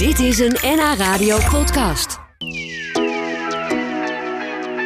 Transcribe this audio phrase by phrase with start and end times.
[0.00, 2.18] Dit is een NH Radio podcast.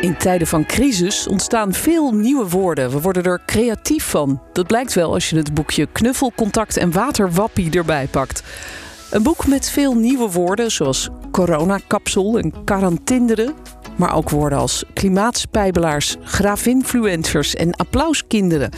[0.00, 2.90] In tijden van crisis ontstaan veel nieuwe woorden.
[2.90, 4.42] We worden er creatief van.
[4.52, 8.42] Dat blijkt wel als je het boekje Knuffel, Contact en Waterwappie erbij pakt.
[9.10, 13.54] Een boek met veel nieuwe woorden, zoals coronakapsel en quarantinderen.
[13.96, 18.70] Maar ook woorden als klimaatspijbelaars, graafinfluencers en applauskinderen.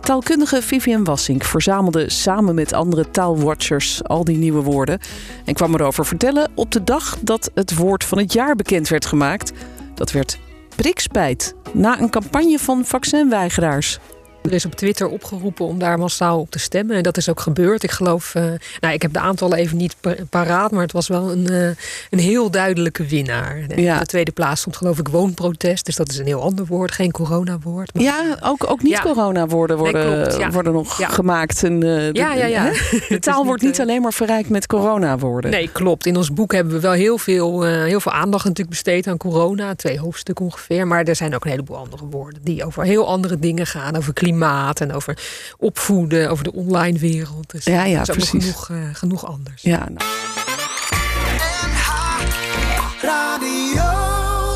[0.00, 5.00] Taalkundige Vivian Wassink verzamelde samen met andere taalwatchers al die nieuwe woorden.
[5.44, 9.06] En kwam erover vertellen op de dag dat het woord van het jaar bekend werd
[9.06, 9.52] gemaakt.
[9.94, 10.38] Dat werd
[10.76, 13.98] prikspijt, na een campagne van vaccinweigeraars.
[14.42, 16.96] Er is op Twitter opgeroepen om daar massaal op te stemmen.
[16.96, 17.82] En dat is ook gebeurd.
[17.82, 18.42] Ik geloof, uh,
[18.80, 19.96] nou, ik heb de aantallen even niet
[20.30, 21.66] paraat, maar het was wel een, uh,
[22.10, 23.64] een heel duidelijke winnaar.
[23.76, 23.98] Ja.
[23.98, 25.84] De tweede plaats stond geloof ik woonprotest.
[25.84, 27.94] Dus dat is een heel ander woord, geen coronawoord.
[27.94, 28.02] Maar...
[28.02, 31.64] Ja, ook, ook niet corona-woorden worden, nee, klopt, worden nog gemaakt.
[31.64, 32.72] En, uh, ja, ja, ja.
[33.08, 35.50] De taal wordt niet alleen maar verrijkt met corona-woorden.
[35.50, 36.06] Nee, klopt.
[36.06, 39.74] In ons boek hebben we wel heel veel, heel veel aandacht natuurlijk besteed aan corona.
[39.74, 40.86] Twee hoofdstukken ongeveer.
[40.86, 43.96] Maar er zijn ook een heleboel andere woorden die over heel andere dingen gaan.
[43.96, 45.18] Over klimaat klimaat en over
[45.58, 47.50] opvoeden, over de online wereld.
[47.50, 48.44] Dus ja, ja, is precies.
[48.44, 49.62] Genoeg, uh, genoeg anders.
[49.62, 50.08] Ja, nou.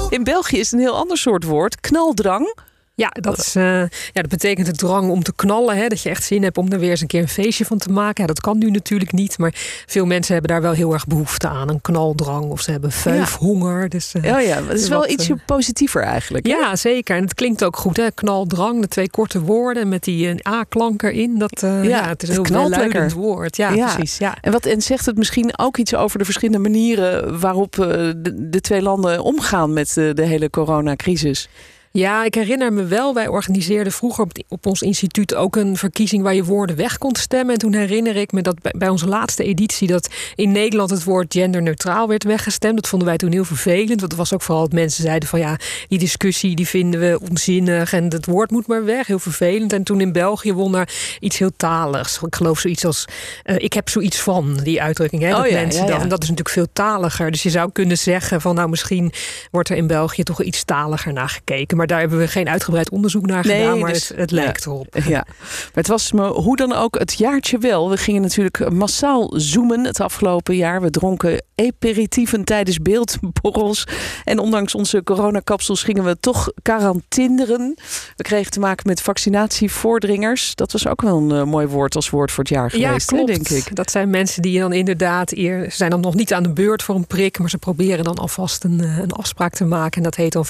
[0.08, 2.54] In België is een heel ander soort woord, knaldrang.
[2.96, 5.76] Ja, dat, is, uh, ja, dat betekent de drang om te knallen.
[5.76, 5.88] Hè?
[5.88, 7.90] Dat je echt zin hebt om er weer eens een keer een feestje van te
[7.90, 8.22] maken.
[8.22, 9.38] Ja, dat kan nu natuurlijk niet.
[9.38, 9.52] Maar
[9.86, 11.68] veel mensen hebben daar wel heel erg behoefte aan.
[11.68, 13.82] Een knaldrang of ze hebben vuifhonger.
[13.82, 13.88] Ja.
[13.88, 16.46] Dus, uh, oh ja, het is wel wat, ietsje positiever eigenlijk.
[16.46, 16.52] Hè?
[16.52, 17.16] Ja, zeker.
[17.16, 17.96] En het klinkt ook goed.
[17.96, 18.10] Hè?
[18.10, 21.38] Knaldrang, de twee korte woorden met die A-klank erin.
[21.38, 23.56] Dat, uh, ja, het is een heel welluidend woord.
[23.56, 24.18] Ja, precies.
[24.18, 24.36] Ja.
[24.40, 27.40] En, wat, en zegt het misschien ook iets over de verschillende manieren...
[27.40, 31.48] waarop de, de twee landen omgaan met de, de hele coronacrisis?
[31.96, 36.22] Ja, ik herinner me wel, wij organiseerden vroeger op, op, ons instituut ook een verkiezing
[36.22, 37.52] waar je woorden weg kon stemmen.
[37.52, 41.04] En toen herinner ik me dat bij, bij onze laatste editie dat in Nederland het
[41.04, 42.74] woord genderneutraal werd weggestemd.
[42.74, 43.88] Dat vonden wij toen heel vervelend.
[43.88, 45.56] Want het was ook vooral dat mensen zeiden van ja,
[45.88, 49.06] die discussie die vinden we onzinnig en het woord moet maar weg.
[49.06, 49.72] Heel vervelend.
[49.72, 50.88] En toen in België won er
[51.20, 52.20] iets heel taligs.
[52.22, 53.04] Ik geloof zoiets als
[53.44, 55.22] uh, ik heb zoiets van, die uitdrukking.
[55.22, 55.92] Hè, dat oh ja, mensen ja, ja.
[55.92, 57.30] Dat, en dat is natuurlijk veel taliger.
[57.30, 59.12] Dus je zou kunnen zeggen van nou misschien
[59.50, 61.76] wordt er in België toch iets taliger naar gekeken.
[61.76, 63.78] Maar maar daar hebben we geen uitgebreid onderzoek naar nee, gedaan.
[63.78, 64.96] Maar dus, het, het ja, lijkt erop.
[65.06, 67.90] Ja, maar het was me hoe dan ook het jaartje wel.
[67.90, 70.80] We gingen natuurlijk massaal zoomen het afgelopen jaar.
[70.80, 73.86] We dronken aperitieven tijdens beeldborrels.
[74.24, 77.74] En ondanks onze coronakapsels gingen we toch quarantinderen.
[78.16, 80.54] We kregen te maken met vaccinatievoordringers.
[80.54, 83.16] Dat was ook wel een uh, mooi woord als woord voor het jaar geweest, ja,
[83.16, 83.30] klopt.
[83.30, 83.76] Hè, denk ik.
[83.76, 86.94] Dat zijn mensen die dan inderdaad eer, zijn dan nog niet aan de beurt voor
[86.94, 89.96] een prik, maar ze proberen dan alvast een, een afspraak te maken.
[89.96, 90.46] En dat heet dan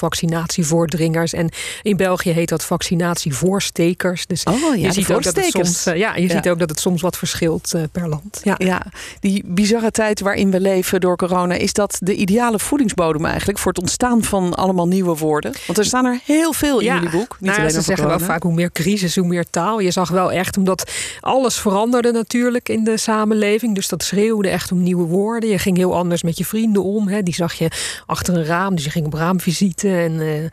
[1.33, 1.49] En
[1.81, 4.25] in België heet dat vaccinatievoorstekers.
[4.25, 6.35] Dus oh, ja, je ziet ook dat het soms, uh, ja, je ja.
[6.35, 8.41] ziet ook dat het soms wat verschilt uh, per land.
[8.43, 8.55] Ja.
[8.57, 8.85] ja,
[9.19, 13.71] die bizarre tijd waarin we leven door corona, is dat de ideale voedingsbodem eigenlijk voor
[13.71, 15.53] het ontstaan van allemaal nieuwe woorden?
[15.65, 17.37] Want er staan er heel veel in ja, jullie boek.
[17.39, 18.17] Niet nou, alleen ze zeggen corona.
[18.17, 19.79] wel vaak hoe meer crisis, hoe meer taal.
[19.79, 23.75] Je zag wel echt, omdat alles veranderde natuurlijk in de samenleving.
[23.75, 25.49] Dus dat schreeuwde echt om nieuwe woorden.
[25.49, 27.07] Je ging heel anders met je vrienden om.
[27.07, 27.23] Hè.
[27.23, 27.69] Die zag je
[28.05, 29.89] achter een raam, dus je ging op raamvisite.
[29.89, 30.49] En, uh.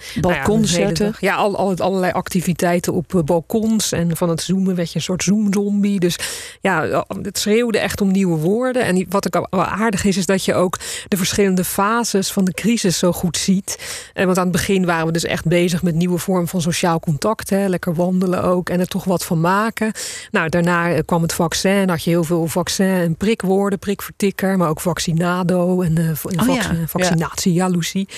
[0.61, 3.93] Nou ja, al, al, allerlei activiteiten op uh, balkons.
[3.93, 6.01] En van het zoomen werd je een soort zoomzombie.
[6.01, 6.19] Dus
[6.61, 8.83] ja, het schreeuwde echt om nieuwe woorden.
[8.83, 12.53] En wat ook wel aardig is, is dat je ook de verschillende fases van de
[12.53, 13.79] crisis zo goed ziet.
[14.13, 17.01] En want aan het begin waren we dus echt bezig met nieuwe vormen van sociaal
[17.01, 17.51] contact.
[17.51, 17.67] Hè.
[17.67, 19.93] Lekker wandelen ook en er toch wat van maken.
[20.31, 21.89] Nou, daarna kwam het vaccin.
[21.89, 24.57] had je heel veel vaccin en prikwoorden, prikvertikker.
[24.57, 26.75] Maar ook vaccinado en uh, oh, vac ja.
[26.87, 27.65] vaccinatie, ja.
[27.65, 28.09] jaloezie.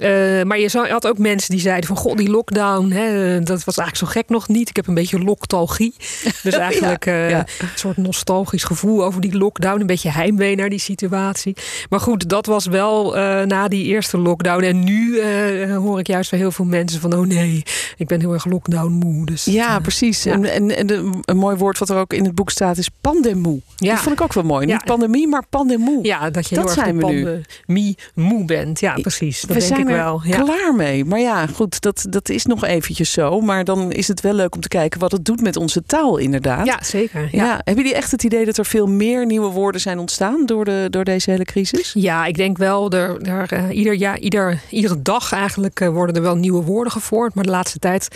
[0.00, 1.96] Uh, maar je had ook mensen die zeiden van...
[1.96, 4.68] god, die lockdown, hè, dat was eigenlijk zo gek nog niet.
[4.68, 5.94] Ik heb een beetje loktalgie.
[6.42, 7.46] Dus eigenlijk ja, ja.
[7.58, 9.80] een soort nostalgisch gevoel over die lockdown.
[9.80, 11.56] Een beetje heimwee naar die situatie.
[11.88, 14.62] Maar goed, dat was wel uh, na die eerste lockdown.
[14.62, 17.12] En nu uh, hoor ik juist van heel veel mensen van...
[17.12, 17.62] oh nee,
[17.96, 19.26] ik ben heel erg lockdown moe.
[19.26, 20.22] Dus ja, precies.
[20.22, 20.32] Ja.
[20.32, 23.60] En, en, en een mooi woord wat er ook in het boek staat is pandemoe.
[23.76, 23.90] Ja.
[23.90, 24.66] Dat vond ik ook wel mooi.
[24.66, 26.04] Niet pandemie, maar pandemoe.
[26.04, 28.80] Ja, dat je dat heel zijn erg we pandemie moe bent.
[28.80, 29.40] Ja, precies.
[29.40, 30.20] Dat we denk zijn ik er wel.
[30.24, 30.42] Ja.
[30.42, 31.04] klaar mee.
[31.04, 33.40] Maar ja, goed, dat, dat is nog eventjes zo.
[33.40, 36.16] Maar dan is het wel leuk om te kijken wat het doet met onze taal
[36.16, 36.66] inderdaad.
[36.66, 37.28] Ja, zeker.
[37.32, 37.44] Ja.
[37.44, 37.60] Ja.
[37.64, 40.86] Hebben jullie echt het idee dat er veel meer nieuwe woorden zijn ontstaan door, de,
[40.90, 41.92] door deze hele crisis?
[41.94, 42.90] Ja, ik denk wel.
[42.90, 46.92] Er, er, uh, ieder jaar, ieder, iedere dag eigenlijk uh, worden er wel nieuwe woorden
[46.92, 47.34] gevormd.
[47.34, 48.08] Maar de laatste tijd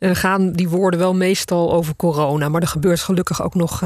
[0.00, 2.48] uh, gaan die woorden wel meestal over corona.
[2.48, 3.82] Maar er gebeurt gelukkig ook nog,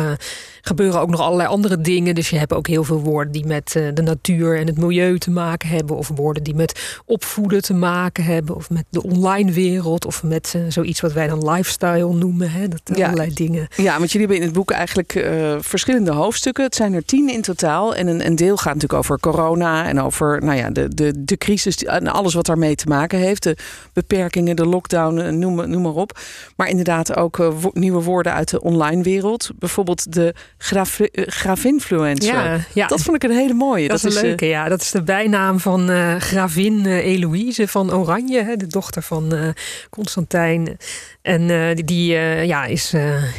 [0.60, 2.14] gebeuren ook nog allerlei andere dingen.
[2.14, 5.30] Dus je hebt ook heel veel woorden die met de natuur en het milieu te
[5.30, 5.96] maken hebben.
[5.96, 8.56] Of woorden die met opvoeden te maken hebben.
[8.56, 12.50] Of met de online wereld of met uh, zoiets wat wij dan lifestyle noemen.
[12.50, 13.04] Hè, dat ja.
[13.04, 13.68] allerlei dingen.
[13.76, 16.64] Ja, want jullie hebben in het boek eigenlijk uh, verschillende hoofdstukken.
[16.64, 17.94] Het zijn er tien in totaal.
[17.94, 21.36] En een, een, deel gaat natuurlijk over corona en over nou ja, de, de, de
[21.36, 23.42] crisis en alles wat daarmee te maken heeft.
[23.42, 23.56] De
[23.92, 26.18] beperkingen, de lockdown, noem, noem maar op.
[26.56, 29.50] Maar inderdaad ook uh, nieuwe woorden uit de online wereld.
[29.58, 32.34] Bijvoorbeeld de graf, grafinfluencer.
[32.34, 32.86] Ja, ja.
[32.86, 33.88] Dat vond ik een hele mooie.
[33.88, 34.68] Dat, dat is een leuke, ja.
[34.68, 39.48] Dat is de bijnaam van gravin Eloïse van Oranje, hè, de dochter van uh,
[39.90, 40.76] Constantijn.
[41.22, 42.92] En uh, die, die uh, ja, is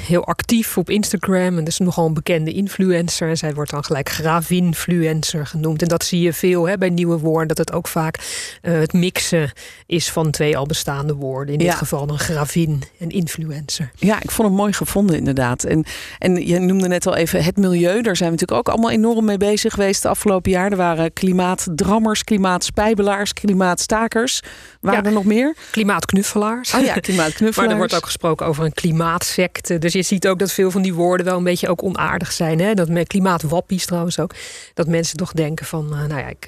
[0.07, 3.29] heel actief op Instagram en is nogal een bekende influencer.
[3.29, 5.81] En zij wordt dan gelijk gravinfluencer genoemd.
[5.81, 8.19] En dat zie je veel hè, bij nieuwe woorden, dat het ook vaak
[8.61, 9.51] het mixen
[9.85, 11.53] is van twee al bestaande woorden.
[11.53, 13.91] In dit geval een gravin en influencer.
[13.95, 15.63] Ja, ik vond het mooi gevonden inderdaad.
[15.63, 15.85] En,
[16.17, 18.01] en je noemde net al even het milieu.
[18.01, 20.71] Daar zijn we natuurlijk ook allemaal enorm mee bezig geweest de afgelopen jaar.
[20.71, 24.41] Er waren klimaatdrammers, klimaatspijbelaars, klimaatstakers.
[24.81, 25.50] Waren er nog meer?
[25.71, 26.73] Klimaatknuffelaars.
[26.73, 27.55] Oh ja, klimaatknuffelaars.
[27.57, 29.77] maar er wordt ook gesproken over een klimaatsecte.
[29.77, 32.59] Dus je ziet ook dat veel van die woorden wel een beetje ook onaardig zijn.
[32.59, 32.73] Hè?
[32.73, 34.33] Dat met klimaatwappies trouwens ook.
[34.73, 36.47] Dat mensen toch denken van, uh, nou ja, ik,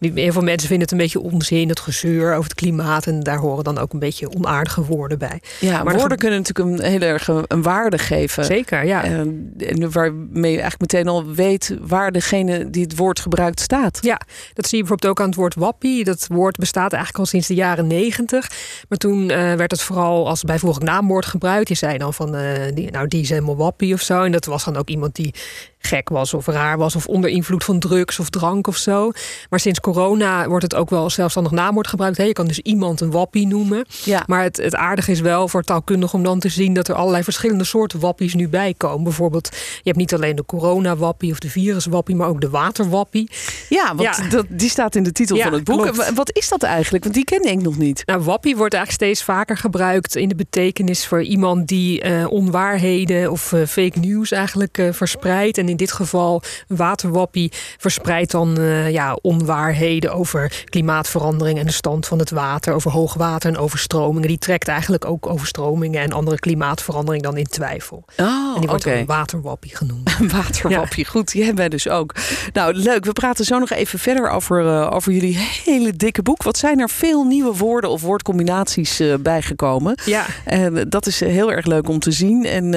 [0.00, 3.06] uh, heel veel mensen vinden het een beetje onzin, het gezeur over het klimaat.
[3.06, 5.40] En daar horen dan ook een beetje onaardige woorden bij.
[5.60, 8.44] Ja, maar woorden kunnen natuurlijk een heel erg een waarde geven.
[8.44, 9.04] Zeker, ja.
[9.04, 13.98] Uh, en waarmee je eigenlijk meteen al weet waar degene die het woord gebruikt staat.
[14.00, 14.20] Ja,
[14.54, 16.04] dat zie je bijvoorbeeld ook aan het woord wappie.
[16.04, 18.39] Dat woord bestaat eigenlijk al sinds de jaren negentig.
[18.88, 21.68] Maar toen uh, werd het vooral als bijvoorbeeld naamwoord gebruikt.
[21.68, 24.22] Je zei dan van, uh, die, nou die is helemaal wappie of zo.
[24.22, 25.34] En dat was dan ook iemand die
[25.80, 29.10] gek was of raar was of onder invloed van drugs of drank of zo.
[29.50, 32.16] Maar sinds corona wordt het ook wel zelfstandig naamwoord gebruikt.
[32.16, 33.84] je kan dus iemand een wappie noemen.
[34.04, 34.22] Ja.
[34.26, 37.22] Maar het, het aardige is wel voor taalkundig om dan te zien dat er allerlei
[37.24, 39.04] verschillende soorten wappies nu bij komen.
[39.04, 43.30] Bijvoorbeeld, je hebt niet alleen de corona-wappie of de virus-wappie, maar ook de waterwappie.
[43.68, 44.28] Ja, want ja.
[44.28, 45.82] Dat, die staat in de titel van het boek.
[45.82, 46.12] Klopt.
[46.14, 47.02] Wat is dat eigenlijk?
[47.02, 48.02] Want die ken ik nog niet.
[48.06, 53.30] Nou, wappie wordt eigenlijk steeds vaker gebruikt in de betekenis voor iemand die uh, onwaarheden
[53.30, 55.58] of uh, fake news eigenlijk uh, verspreidt.
[55.58, 61.72] En in dit geval een waterwappie verspreidt dan uh, ja, onwaarheden over klimaatverandering en de
[61.72, 64.28] stand van het water, over hoogwater en overstromingen.
[64.28, 68.04] Die trekt eigenlijk ook overstromingen en andere klimaatverandering dan in twijfel.
[68.16, 69.00] Oh, en die wordt okay.
[69.00, 70.16] een waterwappie genoemd.
[70.20, 71.10] Een waterwappie, ja.
[71.10, 71.32] goed.
[71.32, 72.14] Die hebben wij dus ook.
[72.52, 73.04] Nou, leuk.
[73.04, 76.42] We praten zo nog even verder over, uh, over jullie hele dikke boek.
[76.42, 79.98] Wat zijn er veel nieuwe woorden of woordcombinaties uh, bijgekomen?
[80.04, 80.26] Ja.
[80.52, 82.44] Uh, dat is heel erg leuk om te zien.
[82.44, 82.70] En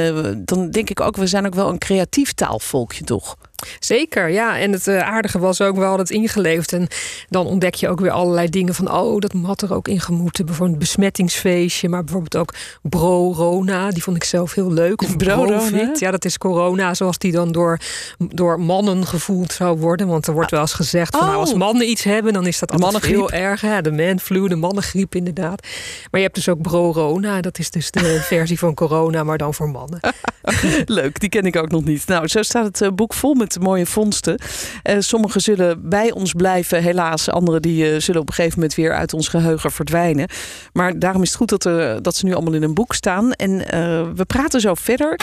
[0.46, 2.34] dan denk ik ook, we zijn ook wel een creatief
[2.84, 3.38] taalvolkje toch?
[3.80, 4.60] Zeker, ja.
[4.60, 6.74] En het uh, aardige was ook wel dat ingeleefd.
[6.74, 6.88] En
[7.30, 8.92] dan ontdek je ook weer allerlei dingen van...
[8.92, 10.46] oh, dat had er ook in gemoeten.
[10.46, 11.90] Bijvoorbeeld een besmettingsfeestje.
[11.90, 13.90] Maar bijvoorbeeld ook bro-rona.
[13.90, 15.02] Die vond ik zelf heel leuk.
[15.02, 15.62] Of bro
[15.94, 17.80] Ja, dat is corona zoals die dan door,
[18.18, 20.08] door mannen gevoeld zou worden.
[20.08, 21.22] Want er wordt wel eens gezegd van...
[21.22, 21.28] Oh.
[21.28, 23.62] Nou, als mannen iets hebben, dan is dat altijd heel erg.
[23.62, 25.68] Ja, de manflu, de mannengriep inderdaad.
[26.12, 27.42] Maar je hebt dus ook bro-rona.
[27.42, 30.00] Dat is dus de versie van corona, maar dan voor mannen.
[30.86, 32.08] leuk, die ken ik ook nog niet.
[32.08, 34.40] Nou, zo staat het uh, boek vol met mooie vondsten.
[34.84, 37.30] Uh, sommige zullen bij ons blijven, helaas.
[37.30, 40.28] Andere die uh, zullen op een gegeven moment weer uit ons geheugen verdwijnen.
[40.74, 43.32] Maar daarom is het goed dat, er, dat ze nu allemaal in een boek staan.
[43.32, 43.68] En uh,
[44.16, 45.20] we praten zo verder.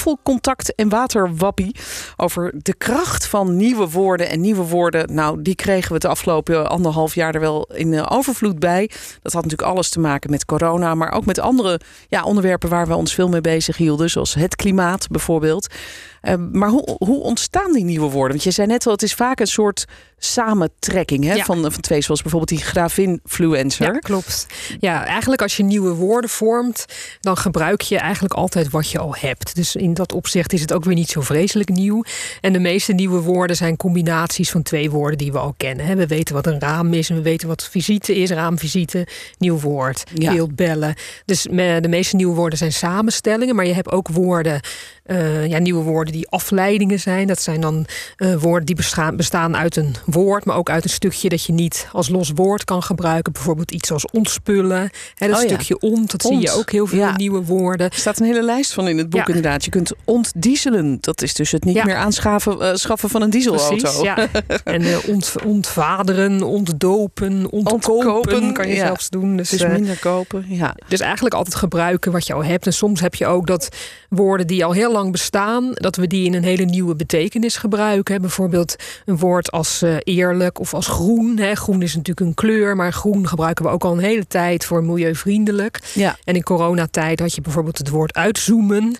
[0.00, 1.76] Knuffelcontact en waterwappie.
[2.16, 5.14] Over de kracht van nieuwe woorden en nieuwe woorden.
[5.14, 8.90] Nou, die kregen we het afgelopen anderhalf jaar er wel in overvloed bij.
[9.22, 12.86] Dat had natuurlijk alles te maken met corona, maar ook met andere ja, onderwerpen waar
[12.86, 14.10] we ons veel mee bezig hielden.
[14.10, 15.74] Zoals het klimaat bijvoorbeeld.
[16.22, 18.30] Uh, maar hoe, hoe ontstaan die nieuwe woorden?
[18.30, 19.86] Want je zei net al, het is vaak een soort
[20.18, 21.44] samentrekking hè, ja.
[21.44, 23.92] van, van twee, zoals bijvoorbeeld die gravinfluencer.
[23.92, 24.46] Ja, klopt.
[24.80, 26.84] Ja, eigenlijk als je nieuwe woorden vormt,
[27.20, 29.54] dan gebruik je eigenlijk altijd wat je al hebt.
[29.54, 32.02] Dus in dat opzicht is het ook weer niet zo vreselijk nieuw.
[32.40, 35.96] En de meeste nieuwe woorden zijn combinaties van twee woorden die we al kennen.
[35.96, 39.06] We weten wat een raam is en we weten wat visite is, raamvisite,
[39.38, 40.32] nieuw woord, ja.
[40.32, 40.94] beeldbellen.
[41.24, 44.60] Dus de meeste nieuwe woorden zijn samenstellingen, maar je hebt ook woorden,
[45.06, 47.26] uh, ja, nieuwe woorden die afleidingen zijn.
[47.26, 47.86] Dat zijn dan
[48.16, 51.52] uh, woorden die bestaan, bestaan uit een woord, maar ook uit een stukje dat je
[51.52, 53.32] niet als los woord kan gebruiken.
[53.32, 54.90] Bijvoorbeeld iets als ontspullen.
[55.14, 55.88] Hè, dat oh, stukje ja.
[55.88, 56.34] ont, dat ont.
[56.34, 57.16] zie je ook heel veel ja.
[57.16, 57.90] nieuwe woorden.
[57.90, 59.26] Er staat een hele lijst van in het boek ja.
[59.26, 59.64] inderdaad.
[59.64, 60.98] Je kunt ontdieselen.
[61.00, 63.76] Dat is dus het niet meer aanschaffen uh, schaffen van een dieselauto.
[63.76, 64.28] Precies, ja.
[64.64, 69.36] en uh, ont, ontvaderen, ontdopen, ontkopen, ontkopen kan je zelfs doen.
[69.36, 70.74] Dus, dus minder kopen, ja.
[70.88, 72.66] Dus eigenlijk altijd gebruiken wat je al hebt.
[72.66, 73.68] En soms heb je ook dat
[74.08, 78.20] woorden die al heel lang bestaan, dat we die in een hele nieuwe betekenis gebruiken.
[78.20, 81.56] Bijvoorbeeld een woord als uh, eerlijk of als groen.
[81.56, 84.84] Groen is natuurlijk een kleur, maar groen gebruiken we ook al een hele tijd voor
[84.84, 85.80] milieuvriendelijk.
[85.94, 86.16] Ja.
[86.24, 88.96] En in coronatijd had je bijvoorbeeld het woord uitzoomen.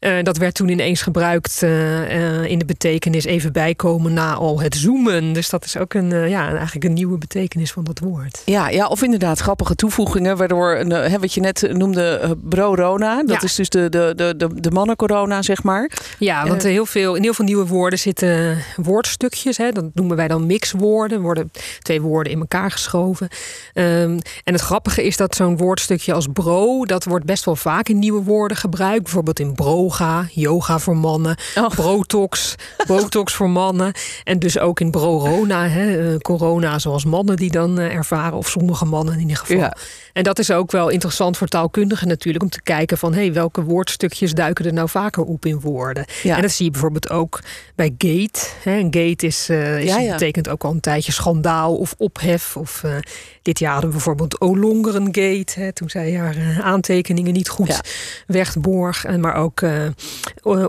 [0.00, 4.74] Uh, dat werd toen ineens gebruikt uh, in de betekenis even bijkomen na al het
[4.74, 5.32] zoomen.
[5.32, 8.42] Dus dat is ook een, ja, eigenlijk een nieuwe betekenis van dat woord.
[8.44, 13.22] Ja, ja of inderdaad grappige toevoegingen, waardoor een, hè, wat je net noemde, bro-rona.
[13.22, 15.90] Dat is dus de, de, de, de, de mannen-corona, zeg maar.
[16.18, 19.56] Ja, want heel veel, in heel veel nieuwe woorden zitten woordstukjes.
[19.56, 21.20] Hè, dat noemen wij dan mixwoorden.
[21.20, 23.28] worden twee woorden in elkaar geschoven.
[23.74, 27.88] Um, en het grappige is dat zo'n woordstukje als bro, dat wordt best wel vaak
[27.88, 29.02] in nieuwe woorden gebruikt.
[29.02, 29.88] Bijvoorbeeld in broga,
[30.32, 31.68] yoga voor mannen, oh.
[31.68, 32.54] brotox,
[32.86, 33.92] botox voor mannen.
[34.24, 38.48] En dus ook in brorona, hè, eh, corona zoals mannen die dan eh, ervaren, of
[38.48, 39.56] sommige mannen in ieder geval.
[39.56, 39.76] Ja.
[40.12, 43.32] En dat is ook wel interessant voor taalkundigen natuurlijk, om te kijken van hé, hey,
[43.32, 46.04] welke woordstukjes duiken er nou vaker op in woorden.
[46.22, 46.36] Ja.
[46.36, 47.40] En dat zie je bijvoorbeeld ook
[47.74, 48.40] bij gate.
[48.62, 48.80] Hè.
[48.82, 52.56] Gate is, uh, is betekent ook al een tijdje schandaal of ophef.
[52.56, 52.94] Of uh,
[53.42, 57.80] dit jaar hadden we bijvoorbeeld Olongerengate, hè, toen zij haar aantekeningen niet goed
[58.26, 59.04] wegborg.
[59.04, 59.79] En maar ook uh,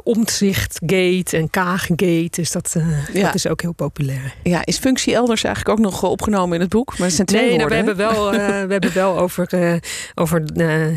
[0.04, 2.28] Omtzigt-gate en Kaaggate.
[2.32, 2.76] Dus dat,
[3.14, 3.26] ja.
[3.26, 4.36] dat is ook heel populair.
[4.44, 6.98] Ja, is functie elders eigenlijk ook nog opgenomen in het boek?
[6.98, 7.86] Maar het zijn twee nee, woorden.
[7.86, 8.32] Nou, we, hebben wel,
[8.68, 9.80] we hebben wel over,
[10.16, 10.56] over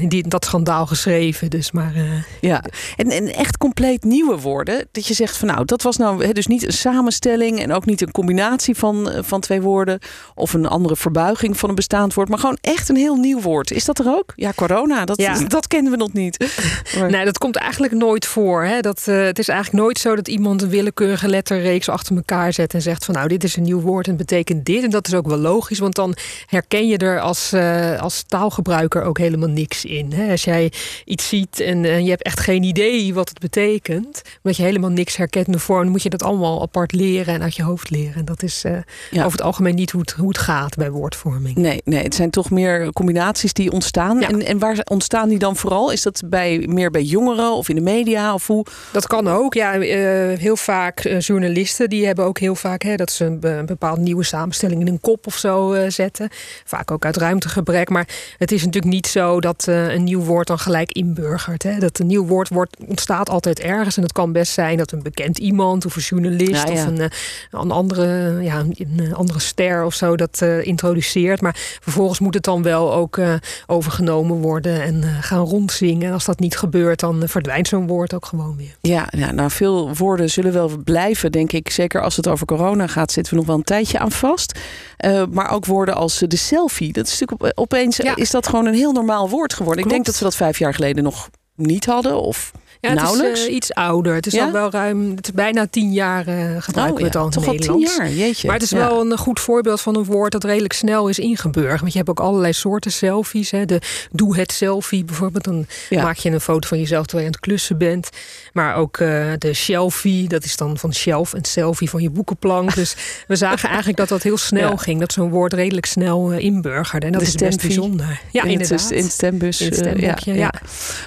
[0.08, 1.50] die, dat schandaal geschreven.
[1.50, 1.92] Dus maar,
[2.40, 2.64] ja,
[2.96, 4.88] en, en echt compleet nieuwe woorden.
[4.92, 8.00] Dat je zegt van nou, dat was nou dus niet een samenstelling en ook niet
[8.00, 9.98] een combinatie van, van twee woorden.
[10.34, 12.28] Of een andere verbuiging van een bestaand woord.
[12.28, 13.70] Maar gewoon echt een heel nieuw woord.
[13.70, 14.32] Is dat er ook?
[14.36, 15.38] Ja, corona, dat, ja.
[15.48, 16.42] dat kennen we nog niet.
[17.08, 18.64] Nee, dat komt eigenlijk nooit voor.
[18.64, 18.80] Hè?
[18.80, 22.74] Dat, uh, het is eigenlijk nooit zo dat iemand een willekeurige letterreeks achter elkaar zet
[22.74, 24.82] en zegt van nou, dit is een nieuw woord en betekent dit.
[24.82, 29.02] En dat is ook wel logisch, want dan herken je er als, uh, als taalgebruiker
[29.02, 30.12] ook helemaal niks in.
[30.12, 30.30] Hè?
[30.30, 30.72] Als jij
[31.04, 34.90] iets ziet en uh, je hebt echt geen idee wat het betekent, omdat je helemaal
[34.90, 37.90] niks herkent de vorm, dan moet je dat allemaal apart leren en uit je hoofd
[37.90, 38.14] leren.
[38.14, 38.62] En dat is
[39.10, 39.24] ja.
[39.24, 41.56] over het algemeen niet hoe het, hoe het gaat bij woordvorming.
[41.56, 44.22] Nee, nee, het zijn toch meer combinaties die ontstaan.
[44.22, 45.92] En, en waar ontstaan die dan vooral?
[45.92, 48.34] Is dat bij, meer bij jongeren of in de media?
[48.34, 48.64] Of hoe?
[48.92, 49.54] Dat kan ook.
[49.54, 53.66] Ja, uh, heel vaak uh, journalisten die hebben ook heel vaak hè, dat ze een,
[53.66, 56.28] bepaalde nieuwe samenstelling in een kop of zo uh, zetten.
[56.64, 57.88] Vaak ook uit ruimtegebrek.
[57.88, 58.08] Maar
[58.38, 61.62] het is natuurlijk niet zo dat een nieuw woord dan gelijk inburgert.
[61.62, 61.78] Hè.
[61.78, 63.96] Dat een nieuw woord wordt, ontstaat altijd ergens.
[63.96, 66.72] En het kan best zijn dat een bekend iemand of een journalist ja, ja.
[66.72, 67.10] of een,
[67.50, 71.40] een, andere, ja, een andere ster of zo dat introduceert.
[71.40, 73.34] Maar vervolgens moet het dan wel ook uh,
[73.66, 76.06] overgenomen worden en uh, gaan rondzingen.
[76.06, 78.76] En als dat niet gebeurt, dan verdwijnt zo'n woord ook gewoon weer.
[78.80, 81.70] Ja, ja, nou veel woorden zullen wel blijven, denk ik.
[81.70, 84.58] Zeker als het over corona gaat, zitten we nog wel een tijdje aan vast.
[85.04, 86.92] Uh, maar ook woorden als de selfie.
[86.92, 88.16] Dat is natuurlijk opeens ja.
[88.16, 89.82] is dat gewoon een heel normaal woord geworden.
[89.82, 89.98] Klopt.
[89.98, 92.20] Ik denk dat we dat vijf jaar geleden nog niet hadden.
[92.20, 92.52] Of
[92.84, 94.14] ja, het is uh, iets ouder.
[94.14, 94.44] Het is ja?
[94.44, 97.30] al wel ruim, het is bijna tien jaar uh, gebruiken oh, we het al in
[97.30, 97.98] Toch Nederlands.
[97.98, 98.46] Al tien jaar, jeetje.
[98.46, 101.80] Maar het is wel een goed voorbeeld van een woord dat redelijk snel is ingeburgerd.
[101.80, 103.50] Want je hebt ook allerlei soorten selfies.
[103.50, 103.64] Hè.
[103.64, 103.80] De
[104.12, 105.44] doe het selfie bijvoorbeeld.
[105.44, 108.08] Dan maak je een foto van jezelf terwijl je aan het klussen bent.
[108.52, 112.74] Maar ook uh, de shelfie, dat is dan van shelf en selfie van je boekenplank.
[112.74, 115.00] Dus we zagen eigenlijk dat dat heel snel ging.
[115.00, 117.06] Dat zo'n woord redelijk snel inburgerde.
[117.06, 118.20] En dat de is best bijzonder.
[118.30, 118.80] Ja, in inderdaad.
[118.80, 119.60] Het, in het stembus.
[119.60, 120.52] In het ja.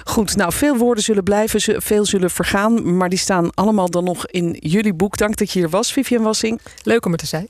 [0.04, 2.96] Goed, nou veel woorden zullen blijven veel zullen vergaan.
[2.96, 5.16] Maar die staan allemaal dan nog in jullie boek.
[5.16, 6.60] Dank dat je hier was, Vivian Wassing.
[6.82, 7.48] Leuk om er te zijn.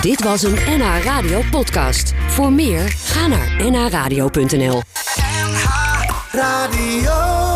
[0.00, 2.12] Dit was een NH Radio podcast.
[2.28, 4.82] Voor meer, ga naar nhradio.nl
[5.16, 5.90] NH
[6.30, 7.49] Radio